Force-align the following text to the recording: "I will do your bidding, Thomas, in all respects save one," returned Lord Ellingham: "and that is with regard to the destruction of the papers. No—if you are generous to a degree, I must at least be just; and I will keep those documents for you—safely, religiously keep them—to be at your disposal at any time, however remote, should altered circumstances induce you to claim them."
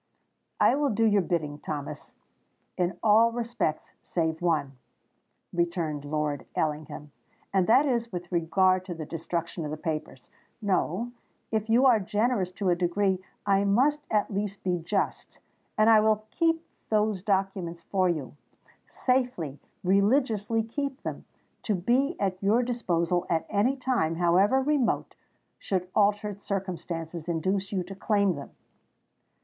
"I 0.59 0.73
will 0.75 0.89
do 0.89 1.05
your 1.05 1.21
bidding, 1.21 1.59
Thomas, 1.59 2.15
in 2.75 2.97
all 3.03 3.31
respects 3.31 3.93
save 4.01 4.41
one," 4.41 4.77
returned 5.53 6.05
Lord 6.05 6.47
Ellingham: 6.55 7.11
"and 7.53 7.67
that 7.67 7.85
is 7.85 8.11
with 8.11 8.31
regard 8.31 8.83
to 8.85 8.95
the 8.95 9.05
destruction 9.05 9.63
of 9.63 9.69
the 9.69 9.77
papers. 9.77 10.31
No—if 10.59 11.69
you 11.69 11.85
are 11.85 11.99
generous 11.99 12.51
to 12.53 12.69
a 12.71 12.75
degree, 12.75 13.21
I 13.45 13.63
must 13.63 14.07
at 14.09 14.33
least 14.33 14.63
be 14.63 14.79
just; 14.79 15.37
and 15.77 15.87
I 15.87 15.99
will 15.99 16.25
keep 16.31 16.65
those 16.89 17.21
documents 17.21 17.83
for 17.83 18.09
you—safely, 18.09 19.59
religiously 19.83 20.63
keep 20.63 21.03
them—to 21.03 21.75
be 21.75 22.19
at 22.19 22.41
your 22.41 22.63
disposal 22.63 23.27
at 23.29 23.45
any 23.51 23.77
time, 23.77 24.15
however 24.15 24.63
remote, 24.63 25.13
should 25.59 25.89
altered 25.93 26.41
circumstances 26.41 27.29
induce 27.29 27.71
you 27.71 27.83
to 27.83 27.93
claim 27.93 28.33
them." 28.33 28.49